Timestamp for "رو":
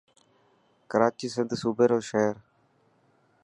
1.91-1.99